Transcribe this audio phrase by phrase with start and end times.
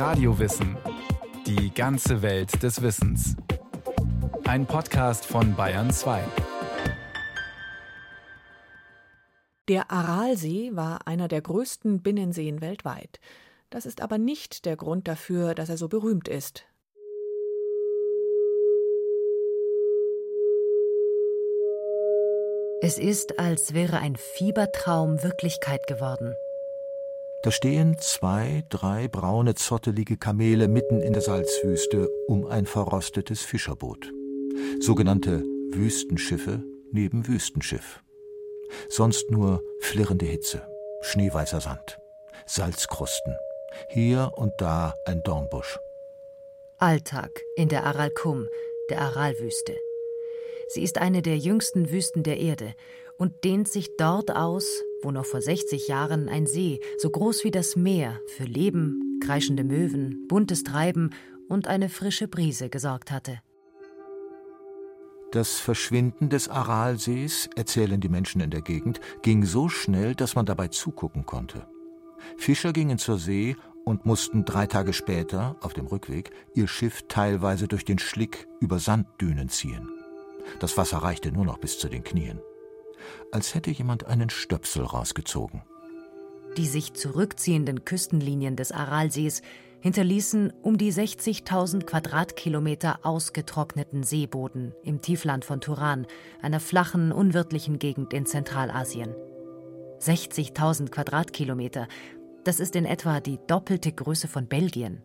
[0.00, 0.78] Radiowissen.
[1.46, 3.36] Die ganze Welt des Wissens.
[4.44, 6.24] Ein Podcast von Bayern 2.
[9.68, 13.20] Der Aralsee war einer der größten Binnenseen weltweit.
[13.68, 16.64] Das ist aber nicht der Grund dafür, dass er so berühmt ist.
[22.80, 26.32] Es ist, als wäre ein Fiebertraum Wirklichkeit geworden.
[27.42, 34.12] Da stehen zwei, drei braune, zottelige Kamele mitten in der Salzwüste um ein verrostetes Fischerboot.
[34.80, 36.62] Sogenannte Wüstenschiffe
[36.92, 38.02] neben Wüstenschiff.
[38.90, 40.68] Sonst nur flirrende Hitze,
[41.00, 41.98] schneeweißer Sand,
[42.44, 43.34] Salzkrusten,
[43.88, 45.78] hier und da ein Dornbusch.
[46.78, 48.48] Alltag in der Aralkum,
[48.90, 49.76] der Aralwüste.
[50.68, 52.74] Sie ist eine der jüngsten Wüsten der Erde
[53.16, 57.50] und dehnt sich dort aus, wo noch vor 60 Jahren ein See, so groß wie
[57.50, 61.10] das Meer, für Leben, kreischende Möwen, buntes Treiben
[61.48, 63.40] und eine frische Brise gesorgt hatte.
[65.32, 70.44] Das Verschwinden des Aralsees, erzählen die Menschen in der Gegend, ging so schnell, dass man
[70.44, 71.68] dabei zugucken konnte.
[72.36, 77.68] Fischer gingen zur See und mussten drei Tage später, auf dem Rückweg, ihr Schiff teilweise
[77.68, 79.88] durch den Schlick über Sanddünen ziehen.
[80.58, 82.40] Das Wasser reichte nur noch bis zu den Knien.
[83.32, 85.62] Als hätte jemand einen Stöpsel rausgezogen.
[86.56, 89.42] Die sich zurückziehenden Küstenlinien des Aralsees
[89.80, 96.06] hinterließen um die 60.000 Quadratkilometer ausgetrockneten Seeboden im Tiefland von Turan,
[96.42, 99.14] einer flachen, unwirtlichen Gegend in Zentralasien.
[100.00, 101.88] 60.000 Quadratkilometer,
[102.44, 105.02] das ist in etwa die doppelte Größe von Belgien.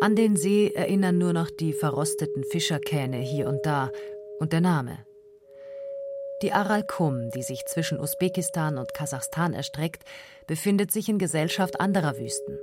[0.00, 3.90] An den See erinnern nur noch die verrosteten Fischerkähne hier und da
[4.38, 5.06] und der Name.
[6.44, 10.02] Die Aralkum, die sich zwischen Usbekistan und Kasachstan erstreckt,
[10.46, 12.58] befindet sich in Gesellschaft anderer Wüsten.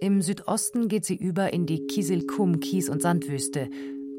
[0.00, 3.68] Im Südosten geht sie über in die Kisilkum Kies- und Sandwüste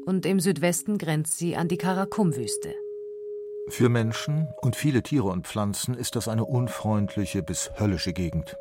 [0.06, 2.72] und im Südwesten grenzt sie an die Karakum-Wüste.
[3.66, 8.56] Für Menschen und viele Tiere und Pflanzen ist das eine unfreundliche bis höllische Gegend.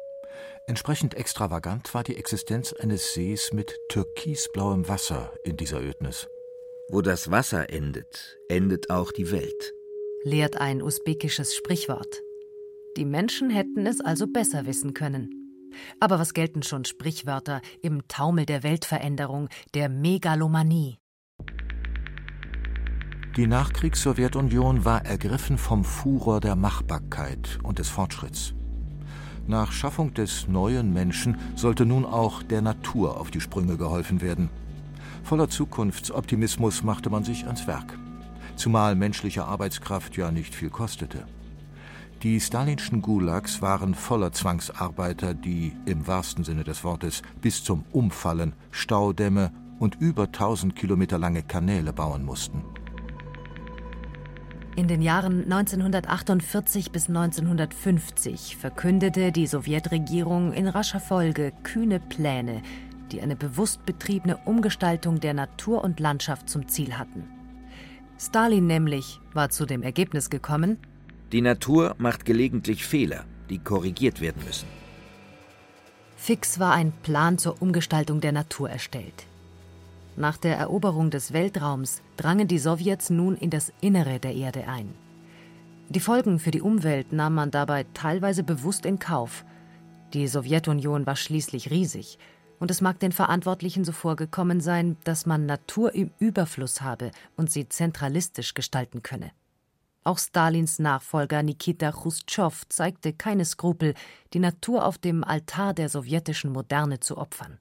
[0.65, 6.27] Entsprechend extravagant war die Existenz eines Sees mit türkisblauem Wasser in dieser Ödnis.
[6.89, 9.75] Wo das Wasser endet, endet auch die Welt,
[10.23, 12.21] lehrt ein usbekisches Sprichwort.
[12.97, 15.29] Die Menschen hätten es also besser wissen können.
[15.99, 20.97] Aber was gelten schon Sprichwörter im Taumel der Weltveränderung, der Megalomanie?
[23.35, 28.53] Die Nachkriegs-Sowjetunion war ergriffen vom Furor der Machbarkeit und des Fortschritts.
[29.47, 34.49] Nach Schaffung des neuen Menschen sollte nun auch der Natur auf die Sprünge geholfen werden.
[35.23, 37.97] Voller Zukunftsoptimismus machte man sich ans Werk.
[38.55, 41.25] Zumal menschliche Arbeitskraft ja nicht viel kostete.
[42.23, 48.53] Die stalinschen Gulags waren voller Zwangsarbeiter, die im wahrsten Sinne des Wortes bis zum Umfallen
[48.71, 52.63] Staudämme und über 1000 Kilometer lange Kanäle bauen mussten.
[54.75, 62.61] In den Jahren 1948 bis 1950 verkündete die Sowjetregierung in rascher Folge kühne Pläne,
[63.11, 67.42] die eine bewusst betriebene Umgestaltung der Natur und Landschaft zum Ziel hatten.
[68.25, 70.77] Stalin nämlich war zu dem Ergebnis gekommen,
[71.33, 74.67] die Natur macht gelegentlich Fehler, die korrigiert werden müssen.
[76.15, 79.25] Fix war ein Plan zur Umgestaltung der Natur erstellt.
[80.15, 84.93] Nach der Eroberung des Weltraums drangen die Sowjets nun in das Innere der Erde ein.
[85.89, 89.43] Die Folgen für die Umwelt nahm man dabei teilweise bewusst in Kauf.
[90.13, 92.19] Die Sowjetunion war schließlich riesig,
[92.59, 97.51] und es mag den Verantwortlichen so vorgekommen sein, dass man Natur im Überfluss habe und
[97.51, 99.31] sie zentralistisch gestalten könne.
[100.03, 103.93] Auch Stalins Nachfolger Nikita Chruschtschow zeigte keine Skrupel,
[104.33, 107.59] die Natur auf dem Altar der sowjetischen Moderne zu opfern.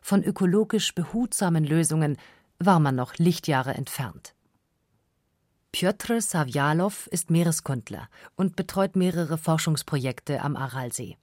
[0.00, 2.16] Von ökologisch behutsamen Lösungen
[2.58, 4.34] war man noch Lichtjahre entfernt.
[5.72, 11.16] Piotr Sawjalow ist Meereskundler und betreut mehrere Forschungsprojekte am Aralsee.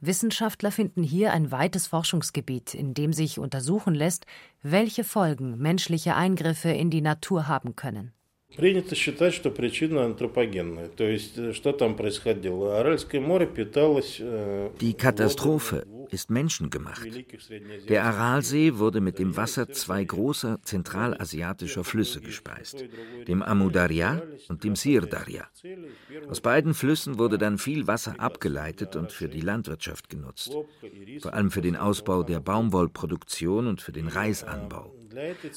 [0.00, 4.26] Wissenschaftler finden hier ein weites Forschungsgebiet, in dem sich untersuchen lässt,
[4.62, 8.12] welche Folgen menschliche Eingriffe in die Natur haben können.
[8.55, 10.89] Принято считать, что причина антропогенная.
[10.89, 12.79] То есть, э, что там происходило?
[12.79, 14.17] Аральское море питалось...
[14.19, 17.01] Э, Die Katastrophe ist menschengemacht.
[17.87, 22.83] Der Aralsee wurde mit dem Wasser zwei großer zentralasiatischer Flüsse gespeist,
[23.25, 25.47] dem Amudarya und dem Sirdarya.
[26.29, 30.51] Aus beiden Flüssen wurde dann viel Wasser abgeleitet und für die Landwirtschaft genutzt,
[31.21, 34.93] vor allem für den Ausbau der Baumwollproduktion und für den Reisanbau.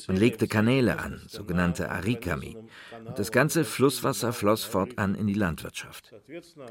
[0.08, 2.58] Man legte Kanäle an, sogenannte Arikami,
[3.06, 6.14] und das ganze Flusswasser floss fortan in die Landwirtschaft.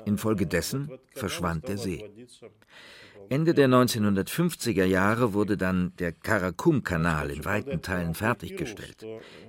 [0.05, 2.05] Infolgedessen verschwand der See.
[3.31, 9.05] Ende der 1950er Jahre wurde dann der Karakum-Kanal in weiten Teilen fertiggestellt,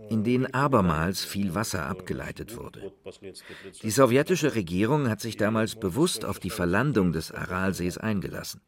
[0.10, 2.92] in den abermals viel Wasser abgeleitet wurde.
[3.82, 8.60] Die sowjetische Regierung hat sich damals bewusst auf die Verlandung des Aralsees eingelassen.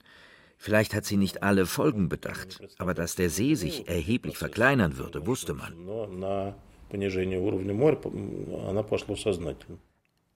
[0.64, 5.26] Vielleicht hat sie nicht alle Folgen bedacht, aber dass der See sich erheblich verkleinern würde,
[5.26, 5.74] wusste man.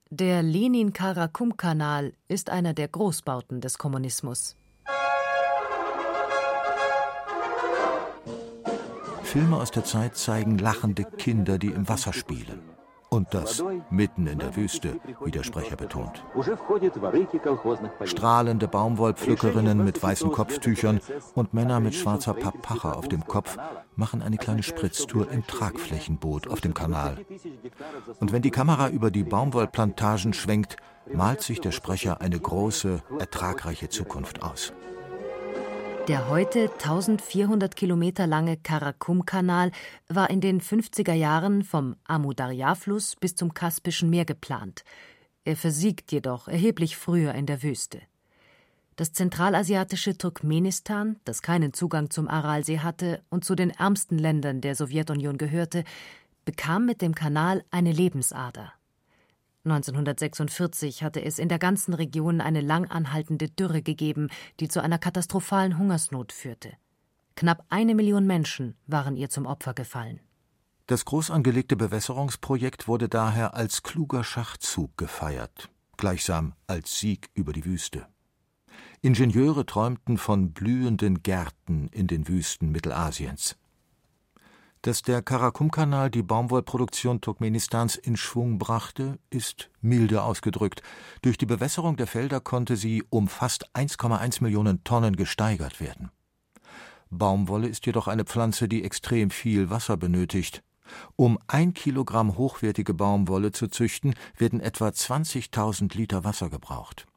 [0.10, 4.56] Der Lenin-Karakum-Kanal ist einer der Großbauten des Kommunismus.
[9.22, 12.75] Filme aus der Zeit zeigen lachende Kinder, die im Wasser spielen.
[13.16, 16.22] Und das mitten in der Wüste, wie der Sprecher betont.
[18.04, 21.00] Strahlende Baumwollpflückerinnen mit weißen Kopftüchern
[21.34, 23.58] und Männer mit schwarzer Papacha auf dem Kopf
[23.96, 27.18] machen eine kleine Spritztour im Tragflächenboot auf dem Kanal.
[28.20, 30.76] Und wenn die Kamera über die Baumwollplantagen schwenkt,
[31.14, 34.74] malt sich der Sprecher eine große, ertragreiche Zukunft aus.
[36.08, 39.72] Der heute 1400 Kilometer lange Karakum-Kanal
[40.08, 44.84] war in den 50er Jahren vom Amu-Darya-Fluss bis zum Kaspischen Meer geplant.
[45.46, 48.02] Er versiegt jedoch erheblich früher in der Wüste.
[48.98, 54.76] Das zentralasiatische Turkmenistan, das keinen Zugang zum Aralsee hatte und zu den ärmsten Ländern der
[54.76, 55.84] Sowjetunion gehörte,
[56.46, 58.74] bekam mit dem Kanal eine Lebensader.
[59.66, 64.30] 1946 hatte es in der ganzen Region eine lang anhaltende Dürre gegeben,
[64.60, 66.74] die zu einer katastrophalen Hungersnot führte.
[67.36, 70.20] Knapp eine Million Menschen waren ihr zum Opfer gefallen.
[70.88, 77.66] Das groß angelegte Bewässerungsprojekt wurde daher als kluger Schachzug gefeiert, gleichsam als Sieg über die
[77.66, 78.06] Wüste.
[79.02, 83.58] Ingenieure träumten von blühenden Gärten in den Wüsten Mittelasiens.
[84.86, 90.84] Dass der Karakum-Kanal die Baumwollproduktion Turkmenistans in Schwung brachte, ist milde ausgedrückt.
[91.24, 96.12] Durch die Bewässerung der Felder konnte sie um fast 1,1 Millionen Tonnen gesteigert werden.
[97.10, 100.62] Baumwolle ist jedoch eine Pflanze, die extrem viel Wasser benötigt.
[101.16, 107.08] Um ein Kilogramm hochwertige Baumwolle zu züchten, werden etwa 20.000 Liter Wasser gebraucht.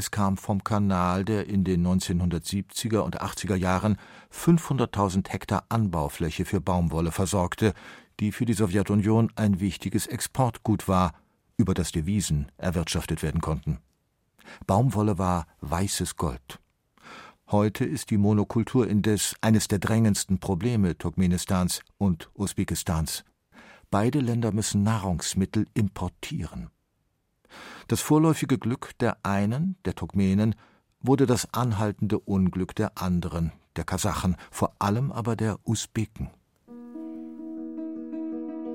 [0.00, 3.98] Es kam vom Kanal, der in den 1970er und 80er Jahren
[4.32, 7.74] 500.000 Hektar Anbaufläche für Baumwolle versorgte,
[8.18, 11.12] die für die Sowjetunion ein wichtiges Exportgut war,
[11.58, 13.80] über das Devisen erwirtschaftet werden konnten.
[14.66, 16.60] Baumwolle war weißes Gold.
[17.50, 23.22] Heute ist die Monokultur indes eines der drängendsten Probleme Turkmenistans und Usbekistans.
[23.90, 26.70] Beide Länder müssen Nahrungsmittel importieren.
[27.90, 30.54] Das vorläufige Glück der einen, der Turkmenen,
[31.00, 36.30] wurde das anhaltende Unglück der anderen, der Kasachen, vor allem aber der Usbeken.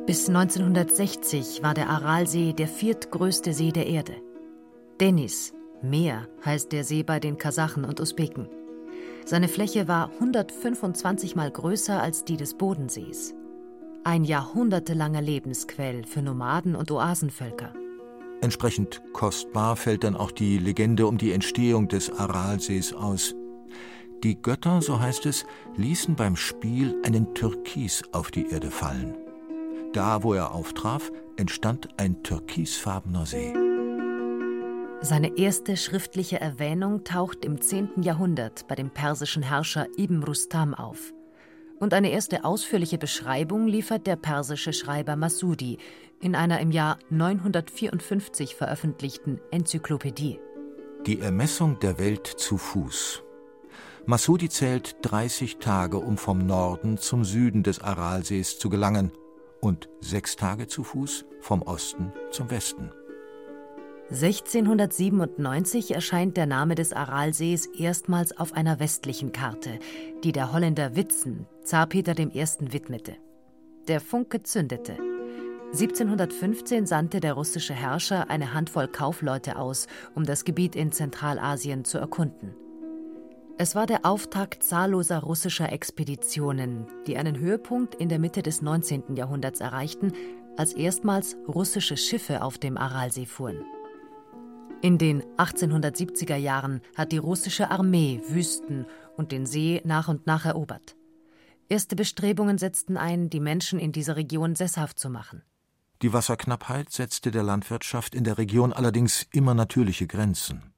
[0.05, 4.17] Bis 1960 war der Aralsee der viertgrößte See der Erde.
[4.99, 8.49] Denis, Meer, heißt der See bei den Kasachen und Usbeken.
[9.23, 13.33] Seine Fläche war 125 mal größer als die des Bodensees.
[14.03, 17.71] Ein jahrhundertelanger Lebensquell für Nomaden und Oasenvölker.
[18.41, 23.35] Entsprechend kostbar fällt dann auch die Legende um die Entstehung des Aralsees aus.
[24.23, 25.45] Die Götter, so heißt es,
[25.77, 29.15] ließen beim Spiel einen Türkis auf die Erde fallen.
[29.93, 33.53] Da, wo er auftraf, entstand ein türkisfarbener See.
[35.01, 38.01] Seine erste schriftliche Erwähnung taucht im 10.
[38.01, 41.13] Jahrhundert bei dem persischen Herrscher Ibn Rustam auf.
[41.79, 45.77] Und eine erste ausführliche Beschreibung liefert der persische Schreiber Masudi
[46.21, 50.39] in einer im Jahr 954 veröffentlichten Enzyklopädie.
[51.05, 53.23] Die Ermessung der Welt zu Fuß.
[54.05, 59.11] Masudi zählt 30 Tage, um vom Norden zum Süden des Aralsees zu gelangen,
[59.61, 62.91] und sechs Tage zu Fuß vom Osten zum Westen.
[64.11, 69.79] 1697 erscheint der Name des Aralsees erstmals auf einer westlichen Karte,
[70.23, 72.29] die der Holländer Witzen Zar Peter I.
[72.71, 73.15] widmete.
[73.87, 75.14] Der Funke zündete.
[75.75, 81.97] 1715 sandte der russische Herrscher eine Handvoll Kaufleute aus, um das Gebiet in Zentralasien zu
[81.97, 82.55] erkunden.
[83.57, 89.17] Es war der Auftakt zahlloser russischer Expeditionen, die einen Höhepunkt in der Mitte des 19.
[89.17, 90.13] Jahrhunderts erreichten,
[90.55, 93.65] als erstmals russische Schiffe auf dem Aralsee fuhren.
[94.81, 98.85] In den 1870er Jahren hat die russische Armee Wüsten
[99.17, 100.95] und den See nach und nach erobert.
[101.67, 105.43] Erste Bestrebungen setzten ein, die Menschen in dieser Region sesshaft zu machen.
[106.05, 110.71] Die Wasserknappheit setzte der Landwirtschaft in der Region allerdings immer natürliche Grenzen.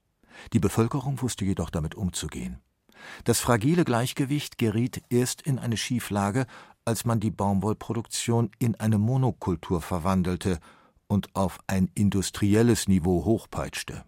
[0.53, 2.61] Die Bevölkerung wusste jedoch damit umzugehen.
[3.25, 6.45] Das fragile Gleichgewicht geriet erst in eine Schieflage,
[6.85, 10.59] als man die Baumwollproduktion in eine Monokultur verwandelte
[11.07, 14.05] und auf ein industrielles Niveau hochpeitschte.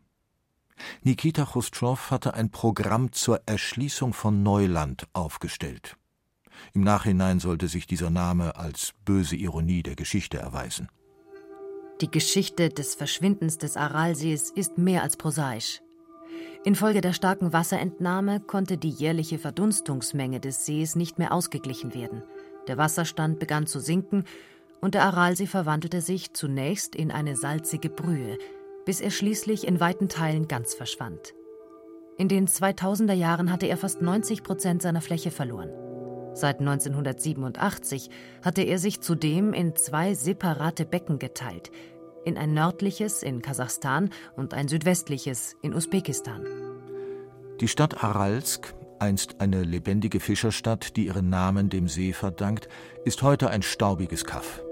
[1.03, 5.97] Nikita Chruschtschow hatte ein Programm zur Erschließung von Neuland aufgestellt.
[6.71, 10.87] Im Nachhinein sollte sich dieser Name als böse Ironie der Geschichte erweisen.
[12.01, 15.81] Die Geschichte des Verschwindens des Aralsees ist mehr als prosaisch.
[16.63, 22.23] Infolge der starken Wasserentnahme konnte die jährliche Verdunstungsmenge des Sees nicht mehr ausgeglichen werden.
[22.67, 24.23] Der Wasserstand begann zu sinken
[24.79, 28.37] und der Aralsee verwandelte sich zunächst in eine salzige Brühe,
[28.85, 31.33] bis er schließlich in weiten Teilen ganz verschwand.
[32.17, 35.88] In den 2000er Jahren hatte er fast 90 Prozent seiner Fläche verloren.
[36.39, 38.09] Seit 1987
[38.41, 41.69] hatte er sich zudem in zwei separate Becken geteilt,
[42.23, 46.45] in ein nördliches in Kasachstan und ein südwestliches in Usbekistan.
[47.59, 52.69] Die Stadt Aralsk, einst eine lebendige Fischerstadt, die ihren Namen dem See verdankt,
[53.03, 54.63] ist heute ein staubiges Kaff.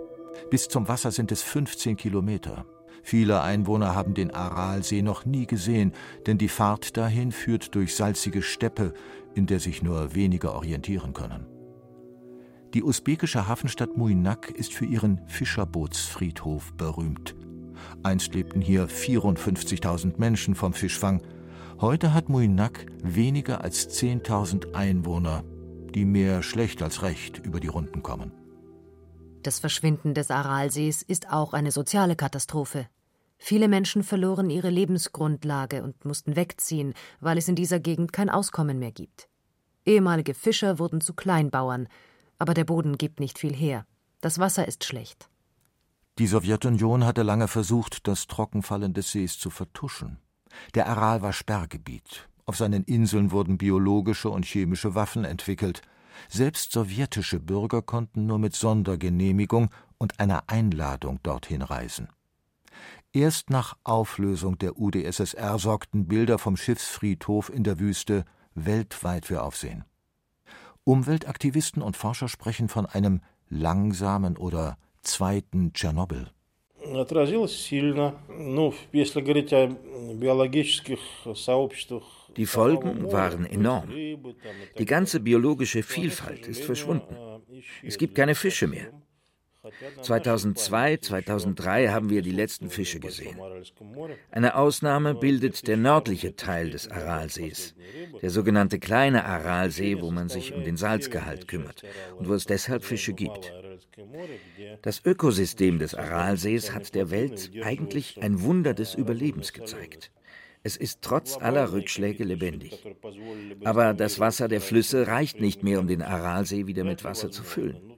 [0.49, 2.65] Bis zum Wasser sind es 15 Kilometer.
[3.03, 5.91] Viele Einwohner haben den Aralsee noch nie gesehen,
[6.27, 8.93] denn die Fahrt dahin führt durch salzige Steppe,
[9.35, 11.56] in der sich nur wenige orientieren können.
[12.77, 17.33] Die usbekische Hafenstadt Muinak ist für ihren Fischerbootsfriedhof berühmt.
[18.03, 21.23] Einst lebten hier 54.000 Menschen vom Fischfang.
[21.81, 25.43] Heute hat Muinak weniger als 10.000 Einwohner,
[25.95, 28.31] die mehr schlecht als recht über die Runden kommen.
[29.41, 32.85] Das Verschwinden des Aralsees ist auch eine soziale Katastrophe.
[33.39, 38.77] Viele Menschen verloren ihre Lebensgrundlage und mussten wegziehen, weil es in dieser Gegend kein Auskommen
[38.77, 39.29] mehr gibt.
[39.83, 41.87] Ehemalige Fischer wurden zu Kleinbauern,
[42.39, 43.85] aber der Boden gibt nicht viel her.
[44.21, 45.29] Das Wasser ist schlecht.
[46.19, 50.17] Die Sowjetunion hatte lange versucht, das Trockenfallen des Sees zu vertuschen.
[50.73, 52.27] Der Aral war Sperrgebiet.
[52.45, 55.81] Auf seinen Inseln wurden biologische und chemische Waffen entwickelt.
[56.29, 62.09] Selbst sowjetische Bürger konnten nur mit Sondergenehmigung und einer Einladung dorthin reisen.
[63.13, 68.25] Erst nach Auflösung der UdSSR sorgten Bilder vom Schiffsfriedhof in der Wüste
[68.55, 69.85] weltweit für Aufsehen.
[70.87, 76.27] Umweltaktivisten und Forscher sprechen von einem langsamen oder zweiten Tschernobyl.
[82.37, 83.89] Die Folgen waren enorm.
[84.79, 87.17] Die ganze biologische Vielfalt ist verschwunden.
[87.83, 88.87] Es gibt keine Fische mehr.
[90.01, 93.37] 2002, 2003 haben wir die letzten Fische gesehen.
[94.31, 97.75] Eine Ausnahme bildet der nördliche Teil des Aralsees,
[98.21, 101.83] der sogenannte kleine Aralsee, wo man sich um den Salzgehalt kümmert
[102.17, 103.53] und wo es deshalb Fische gibt.
[104.81, 110.11] Das Ökosystem des Aralsees hat der Welt eigentlich ein Wunder des Überlebens gezeigt.
[110.63, 112.85] Es ist trotz aller Rückschläge lebendig.
[113.63, 117.43] Aber das Wasser der Flüsse reicht nicht mehr, um den Aralsee wieder mit Wasser zu
[117.43, 117.96] füllen.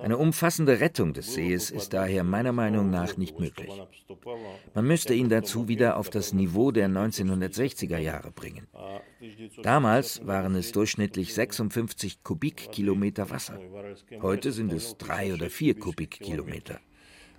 [0.00, 3.70] Eine umfassende Rettung des Sees ist daher meiner Meinung nach nicht möglich.
[4.74, 8.66] Man müsste ihn dazu wieder auf das Niveau der 1960er Jahre bringen.
[9.62, 13.58] Damals waren es durchschnittlich 56 Kubikkilometer Wasser.
[14.20, 16.80] Heute sind es drei oder vier Kubikkilometer.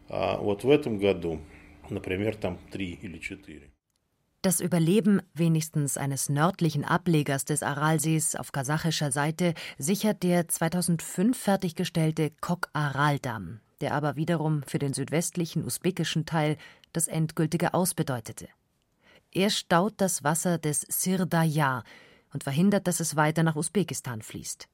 [0.09, 1.39] Вот в этом году,
[1.89, 3.71] например, там три или четыре.
[4.46, 12.30] Das Überleben wenigstens eines nördlichen Ablegers des Aralsees auf kasachischer Seite sichert der 2005 fertiggestellte
[12.40, 16.58] Kok-Aral-Damm, der aber wiederum für den südwestlichen usbekischen Teil
[16.92, 18.46] das endgültige Aus bedeutete.
[19.32, 21.82] Er staut das Wasser des Sirdarya
[22.32, 24.68] und verhindert, dass es weiter nach Usbekistan fließt.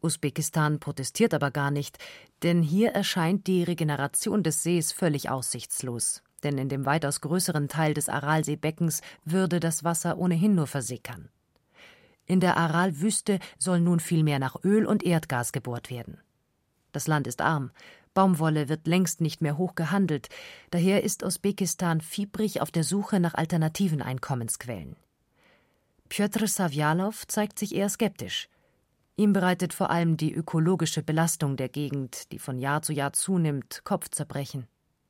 [0.00, 1.98] Usbekistan protestiert aber gar nicht,
[2.42, 7.94] denn hier erscheint die Regeneration des Sees völlig aussichtslos denn in dem weitaus größeren Teil
[7.94, 11.28] des Aralseebeckens würde das Wasser ohnehin nur versickern.
[12.26, 16.20] In der Aralwüste soll nun vielmehr nach Öl und Erdgas gebohrt werden.
[16.92, 17.70] Das Land ist arm,
[18.18, 20.28] Baumwolle wird längst nicht mehr hoch gehandelt,
[20.70, 24.96] daher ist Usbekistan fiebrig auf der Suche nach alternativen Einkommensquellen.
[26.08, 28.48] Pjotr Savjalow zeigt sich eher skeptisch.
[29.16, 33.82] Ihm bereitet vor allem die ökologische Belastung der Gegend, die von Jahr zu Jahr zunimmt,
[33.84, 34.66] Kopfzerbrechen.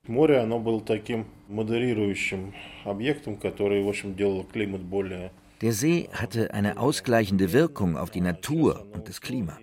[0.08, 2.54] Море, оно было таким модерирующим
[2.84, 5.30] объектом, который, в общем, делал климат более
[5.64, 9.56] der See hatte eine ausgleichende Wirkung auf die Natur und das Klima.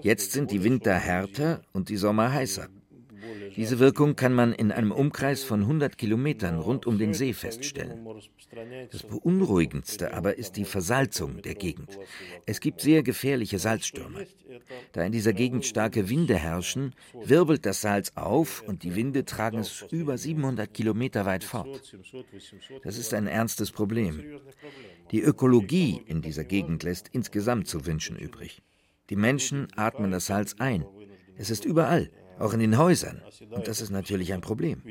[0.00, 2.66] Jetzt sind die Winter härter und die Sommer heißer.
[3.55, 8.07] Diese Wirkung kann man in einem Umkreis von 100 Kilometern rund um den See feststellen.
[8.91, 11.97] Das Beunruhigendste aber ist die Versalzung der Gegend.
[12.45, 14.25] Es gibt sehr gefährliche Salzstürme.
[14.93, 19.59] Da in dieser Gegend starke Winde herrschen, wirbelt das Salz auf und die Winde tragen
[19.59, 21.95] es über 700 Kilometer weit fort.
[22.83, 24.23] Das ist ein ernstes Problem.
[25.11, 28.61] Die Ökologie in dieser Gegend lässt insgesamt zu wünschen übrig.
[29.09, 30.85] Die Menschen atmen das Salz ein.
[31.37, 33.21] Es ist überall, auch in den Häusern.
[33.51, 34.81] Und das ist natürlich ein Problem.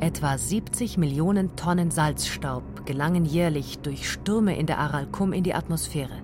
[0.00, 6.22] Etwa 70 Millionen Tonnen Salzstaub gelangen jährlich durch Stürme in der Aralkum in die Atmosphäre.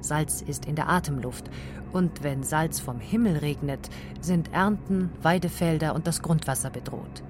[0.00, 1.44] Salz ist in der Atemluft.
[1.92, 3.88] Und wenn Salz vom Himmel regnet,
[4.20, 7.22] sind Ernten, Weidefelder und das Grundwasser bedroht.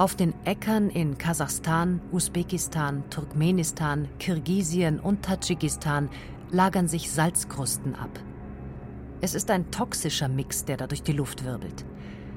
[0.00, 6.08] Auf den Äckern in Kasachstan, Usbekistan, Turkmenistan, Kirgisien und Tadschikistan
[6.50, 8.08] lagern sich Salzkrusten ab.
[9.20, 11.84] Es ist ein toxischer Mix, der da durch die Luft wirbelt.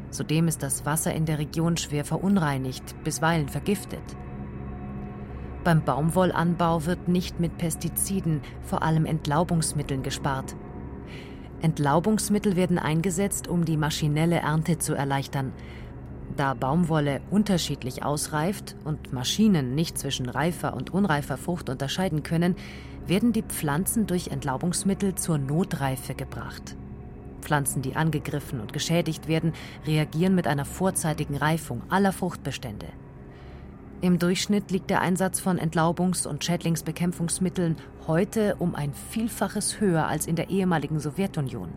[0.10, 4.04] Zudem ist das Wasser in der Region schwer verunreinigt, bisweilen vergiftet.
[5.64, 10.54] Beim Baumwollanbau wird nicht mit Pestiziden, vor allem Entlaubungsmitteln gespart.
[11.62, 15.54] Entlaubungsmittel werden eingesetzt, um die maschinelle Ernte zu erleichtern.
[16.36, 22.56] Da Baumwolle unterschiedlich ausreift und Maschinen nicht zwischen reifer und unreifer Frucht unterscheiden können,
[23.06, 26.76] werden die Pflanzen durch Entlaubungsmittel zur Notreife gebracht.
[27.42, 29.54] Pflanzen, die angegriffen und geschädigt werden,
[29.86, 32.88] reagieren mit einer vorzeitigen Reifung aller Fruchtbestände.
[34.02, 40.26] Im Durchschnitt liegt der Einsatz von Entlaubungs- und Schädlingsbekämpfungsmitteln heute um ein Vielfaches höher als
[40.26, 41.70] in der ehemaligen Sowjetunion.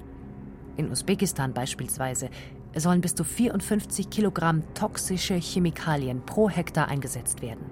[0.77, 2.31] In Usbekistan beispielsweise
[2.75, 7.65] sollen bis zu 54 Kilogramm toxische Chemikalien pro Hektar eingesetzt werden.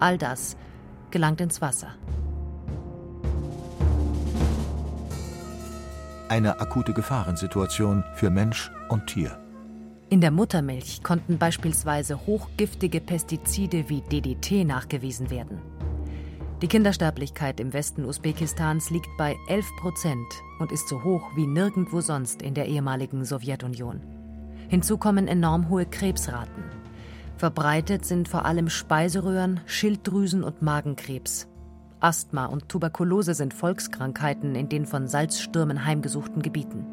[0.00, 0.56] All das
[1.10, 1.94] gelangt ins Wasser.
[6.28, 9.38] Eine akute Gefahrensituation für Mensch und Tier.
[10.10, 15.60] In der Muttermilch konnten beispielsweise hochgiftige Pestizide wie DDT nachgewiesen werden.
[16.60, 20.26] Die Kindersterblichkeit im Westen Usbekistans liegt bei 11 Prozent
[20.58, 24.00] und ist so hoch wie nirgendwo sonst in der ehemaligen Sowjetunion.
[24.68, 26.64] Hinzu kommen enorm hohe Krebsraten.
[27.36, 31.46] Verbreitet sind vor allem Speiseröhren, Schilddrüsen- und Magenkrebs.
[32.00, 36.84] Asthma und Tuberkulose sind Volkskrankheiten in den von Salzstürmen heimgesuchten Gebieten.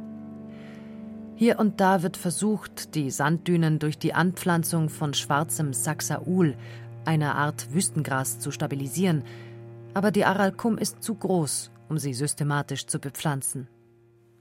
[1.34, 6.56] Hier und da wird versucht, die Sanddünen durch die Anpflanzung von schwarzem Saxaul,
[7.04, 9.24] einer Art Wüstengras, zu stabilisieren,
[9.96, 13.68] aber die Aralkum ist zu groß, um sie systematisch zu bepflanzen.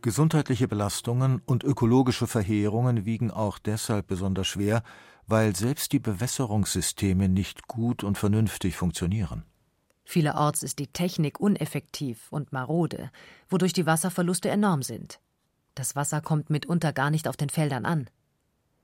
[0.02, 4.82] Gesundheitliche Belastungen und ökologische Verheerungen wiegen auch deshalb besonders schwer,
[5.26, 9.44] weil selbst die Bewässerungssysteme nicht gut und vernünftig funktionieren.
[10.04, 13.10] Vielerorts ist die Technik uneffektiv und marode,
[13.48, 15.20] wodurch die Wasserverluste enorm sind.
[15.74, 18.10] Das Wasser kommt mitunter gar nicht auf den Feldern an.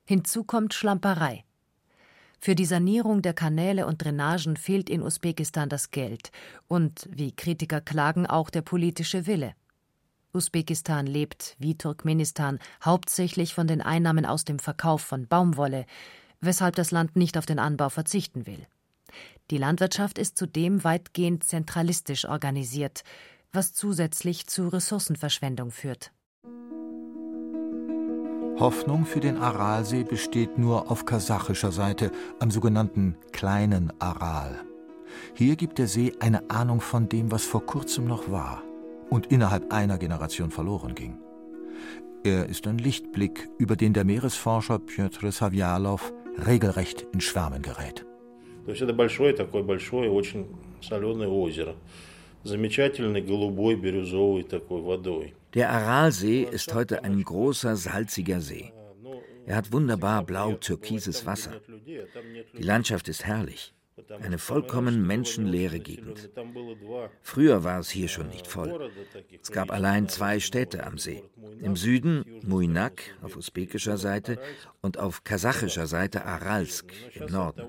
[0.05, 1.45] Hinzu kommt Schlamperei.
[2.43, 6.31] Für die Sanierung der Kanäle und Drainagen fehlt in Usbekistan das Geld
[6.69, 9.55] und, wie Kritiker klagen, auch der politische Wille.
[10.33, 15.85] Usbekistan lebt, wie Turkmenistan, hauptsächlich von den Einnahmen aus dem Verkauf von Baumwolle,
[16.41, 18.67] weshalb das Land nicht auf den Anbau verzichten will.
[19.51, 23.03] Die Landwirtschaft ist zudem weitgehend zentralistisch organisiert,
[23.53, 26.11] was zusätzlich zu Ressourcenverschwendung führt.
[28.60, 34.62] Hoffnung für den Aralsee besteht nur auf kasachischer Seite, am sogenannten kleinen Aral.
[35.34, 38.64] Hier gibt der See eine Ahnung von dem, was vor kurzem noch war
[39.10, 41.18] und innerhalb einer Generation verloren ging.
[42.24, 46.14] Er ist ein Lichtblick, über den der Meeresforscher Pjotr Savjalov
[46.48, 48.06] regelrecht in Schwärmen gerät.
[48.66, 50.48] То есть это большое такое большое, очень
[50.82, 51.76] соленое озеро.
[52.44, 55.36] Замечательной голубой, бирюзовой такой водой.
[55.55, 58.73] Der Aralsee ist heute ein großer, salziger See.
[59.47, 61.61] Er hat wunderbar blau-türkises Wasser.
[62.57, 63.75] Die Landschaft ist herrlich.
[64.23, 66.31] Eine vollkommen menschenleere Gegend.
[67.21, 68.91] Früher war es hier schon nicht voll.
[69.43, 71.23] Es gab allein zwei Städte am See.
[71.61, 74.39] Im Süden Muinak auf usbekischer Seite
[74.81, 77.67] und auf kasachischer Seite Aralsk im Norden.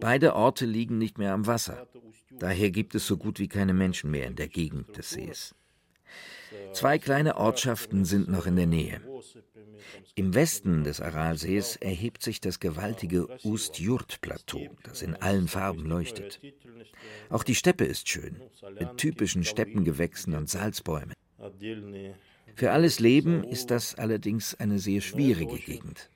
[0.00, 1.86] Beide Orte liegen nicht mehr am Wasser.
[2.30, 5.54] Daher gibt es so gut wie keine Menschen mehr in der Gegend des Sees.
[6.72, 9.00] Zwei kleine Ortschaften sind noch in der Nähe.
[10.14, 16.40] Im Westen des Aralsees erhebt sich das gewaltige Ust-Jurt-Plateau, das in allen Farben leuchtet.
[17.30, 18.40] Auch die Steppe ist schön,
[18.78, 21.14] mit typischen Steppengewächsen und Salzbäumen.
[22.54, 26.10] Für alles Leben ist das allerdings eine sehr schwierige Gegend.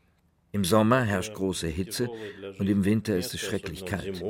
[0.53, 2.09] Im Sommer herrscht große Hitze
[2.59, 4.23] und im Winter ist es schrecklich kalt.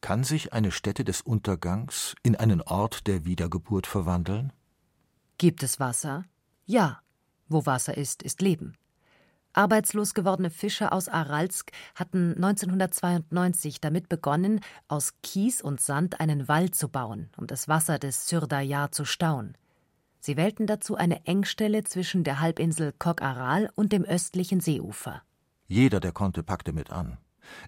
[0.00, 4.52] Kann sich eine Stätte des Untergangs in einen Ort der Wiedergeburt verwandeln?
[5.38, 6.24] Gibt es Wasser?
[6.66, 7.00] Ja.
[7.48, 8.74] Wo Wasser ist, ist Leben.
[9.54, 16.70] Arbeitslos gewordene Fischer aus Aralsk hatten 1992 damit begonnen, aus Kies und Sand einen Wall
[16.70, 19.56] zu bauen, um das Wasser des Syrdarja zu stauen.
[20.20, 25.22] Sie wählten dazu eine Engstelle zwischen der Halbinsel Kok Aral und dem östlichen Seeufer.
[25.66, 27.18] Jeder, der konnte, packte mit an.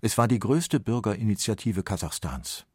[0.00, 2.66] Es war die größte Bürgerinitiative Kasachstans.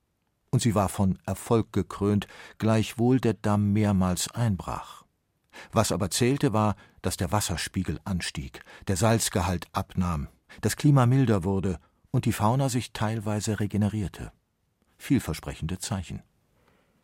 [0.52, 2.28] und sie war von Erfolg gekrönt,
[2.60, 5.04] gleichwohl der Damm mehrmals einbrach.
[5.74, 10.30] Was aber zählte, war, dass der Wasserspiegel anstieg, der Salzgehalt abnahm,
[10.62, 11.80] das Klima milder wurde
[12.12, 14.32] und die Fauna sich teilweise regenerierte.
[14.98, 16.24] Vielversprechende Zeichen.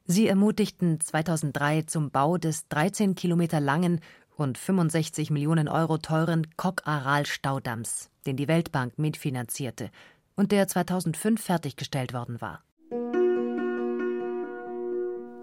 [0.06, 4.00] Sie ermutigten 2003 zum Bau des 13 Kilometer langen
[4.38, 9.90] und 65 Millionen Euro teuren Kok-Aral-Staudamms, den die Weltbank mitfinanzierte
[10.36, 12.64] und der 2005 fertiggestellt worden war.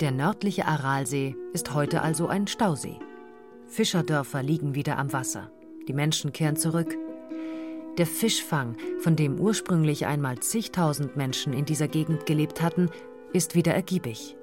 [0.01, 3.01] Der nördliche Aralsee ist heute also ein Stausee.
[3.67, 5.51] Fischerdörfer liegen wieder am Wasser.
[5.89, 6.97] Die Menschen kehren zurück.
[7.99, 12.91] Der Fischfang, von dem ursprünglich einmal zigtausend Menschen in dieser Gegend gelebt hatten,
[13.33, 14.38] ist wieder ergiebig.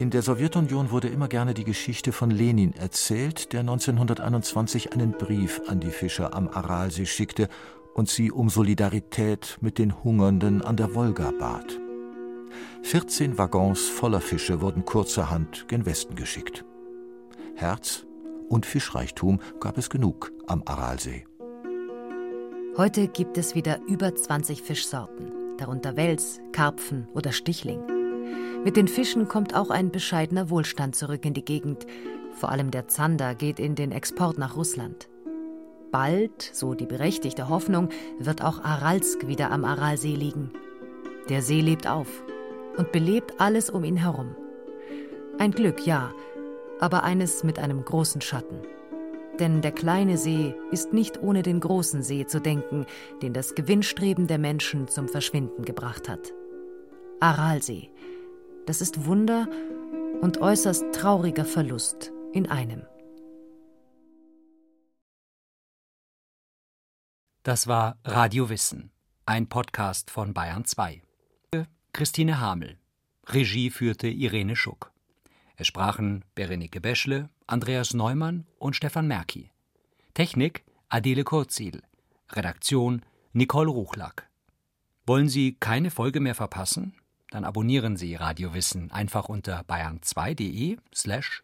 [0.00, 5.62] In der Sowjetunion wurde immer gerne die Geschichte von Lenin erzählt, der 1921 einen Brief
[5.68, 7.48] an die Fischer am Aralsee schickte
[7.94, 11.78] und sie um Solidarität mit den Hungernden an der Wolga bat.
[12.82, 16.64] 14 Waggons voller Fische wurden kurzerhand gen Westen geschickt.
[17.54, 18.04] Herz
[18.48, 21.24] und Fischreichtum gab es genug am Aralsee.
[22.76, 27.93] Heute gibt es wieder über 20 Fischsorten, darunter Wels, Karpfen oder Stichling.
[28.64, 31.86] Mit den Fischen kommt auch ein bescheidener Wohlstand zurück in die Gegend.
[32.32, 35.10] Vor allem der Zander geht in den Export nach Russland.
[35.92, 40.50] Bald, so die berechtigte Hoffnung, wird auch Aralsk wieder am Aralsee liegen.
[41.28, 42.08] Der See lebt auf
[42.78, 44.34] und belebt alles um ihn herum.
[45.38, 46.12] Ein Glück, ja,
[46.80, 48.60] aber eines mit einem großen Schatten.
[49.38, 52.86] Denn der kleine See ist nicht ohne den großen See zu denken,
[53.20, 56.32] den das Gewinnstreben der Menschen zum Verschwinden gebracht hat.
[57.20, 57.90] Aralsee,
[58.66, 59.48] das ist Wunder
[60.20, 62.86] und äußerst trauriger Verlust in einem.
[67.42, 68.90] Das war Radio Wissen,
[69.26, 71.02] ein Podcast von Bayern 2.
[71.92, 72.78] Christine Hamel.
[73.26, 74.92] Regie führte Irene Schuck.
[75.56, 79.50] Es sprachen Berenike Beschle, Andreas Neumann und Stefan Merki.
[80.14, 81.82] Technik Adele Kurzil.
[82.32, 84.28] Redaktion Nicole Ruchlack.
[85.06, 86.94] Wollen Sie keine Folge mehr verpassen?
[87.34, 91.42] Dann abonnieren Sie Radio Wissen einfach unter bayern2.de slash